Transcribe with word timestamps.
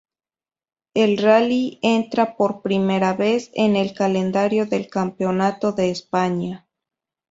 El 0.95 1.19
rally 1.19 1.77
entra 1.83 2.35
por 2.35 2.63
primera 2.63 3.13
vez 3.13 3.51
en 3.53 3.75
el 3.75 3.93
calendario 3.93 4.65
del 4.65 4.89
campeonato 4.89 5.73
de 5.73 5.91
España. 5.91 6.67